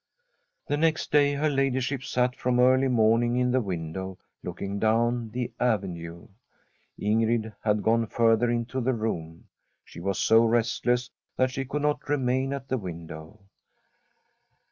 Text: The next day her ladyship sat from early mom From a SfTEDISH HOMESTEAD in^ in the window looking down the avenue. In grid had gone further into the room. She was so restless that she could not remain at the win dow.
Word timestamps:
The 0.65 0.77
next 0.77 1.11
day 1.11 1.33
her 1.35 1.47
ladyship 1.47 2.03
sat 2.03 2.35
from 2.35 2.59
early 2.59 2.87
mom 2.87 2.95
From 2.95 3.03
a 3.03 3.05
SfTEDISH 3.05 3.05
HOMESTEAD 3.25 3.35
in^ 3.35 3.41
in 3.41 3.51
the 3.51 3.61
window 3.61 4.17
looking 4.41 4.79
down 4.79 5.29
the 5.29 5.51
avenue. 5.59 6.27
In 6.97 7.21
grid 7.23 7.53
had 7.63 7.83
gone 7.83 8.07
further 8.07 8.49
into 8.49 8.81
the 8.81 8.93
room. 8.95 9.47
She 9.85 9.99
was 9.99 10.17
so 10.17 10.43
restless 10.43 11.11
that 11.37 11.51
she 11.51 11.65
could 11.65 11.83
not 11.83 12.09
remain 12.09 12.51
at 12.51 12.67
the 12.67 12.79
win 12.79 13.05
dow. 13.05 13.41